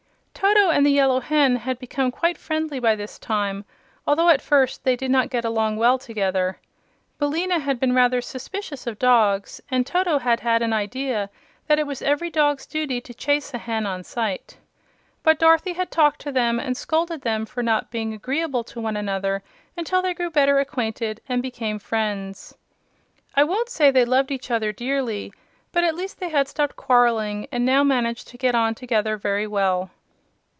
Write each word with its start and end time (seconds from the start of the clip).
Toto 0.33 0.71
and 0.71 0.83
the 0.83 0.89
Yellow 0.89 1.19
Hen 1.19 1.55
had 1.57 1.77
become 1.77 2.09
quite 2.09 2.35
friendly 2.35 2.79
by 2.79 2.95
this 2.95 3.19
time, 3.19 3.63
although 4.07 4.29
at 4.29 4.41
first 4.41 4.83
they 4.83 4.95
did 4.95 5.11
not 5.11 5.29
get 5.29 5.45
along 5.45 5.75
well 5.77 5.99
together. 5.99 6.57
Billina 7.19 7.59
had 7.59 7.79
been 7.79 7.93
rather 7.93 8.21
suspicious 8.21 8.87
of 8.87 8.97
dogs, 8.97 9.61
and 9.69 9.85
Toto 9.85 10.17
had 10.17 10.39
had 10.39 10.63
an 10.63 10.73
idea 10.73 11.29
that 11.67 11.77
it 11.77 11.85
was 11.85 12.01
every 12.01 12.31
dog's 12.31 12.65
duty 12.65 12.99
to 13.01 13.13
chase 13.13 13.53
a 13.53 13.59
hen 13.59 13.85
on 13.85 14.03
sight. 14.03 14.57
But 15.21 15.37
Dorothy 15.37 15.73
had 15.73 15.91
talked 15.91 16.19
to 16.21 16.31
them 16.31 16.59
and 16.59 16.75
scolded 16.75 17.21
them 17.21 17.45
for 17.45 17.61
not 17.61 17.91
being 17.91 18.11
agreeable 18.11 18.63
to 18.63 18.81
one 18.81 18.97
another 18.97 19.43
until 19.77 20.01
they 20.01 20.15
grew 20.15 20.31
better 20.31 20.57
acquainted 20.57 21.21
and 21.29 21.43
became 21.43 21.77
friends. 21.77 22.57
I 23.35 23.43
won't 23.43 23.69
say 23.69 23.91
they 23.91 24.05
loved 24.05 24.31
each 24.31 24.49
other 24.49 24.71
dearly, 24.71 25.31
but 25.71 25.83
at 25.83 25.93
least 25.93 26.19
they 26.19 26.29
had 26.29 26.47
stopped 26.47 26.75
quarreling 26.77 27.45
and 27.51 27.63
now 27.63 27.83
managed 27.83 28.27
to 28.29 28.39
get 28.39 28.55
on 28.55 28.73
together 28.73 29.17
very 29.17 29.45
well. 29.45 29.91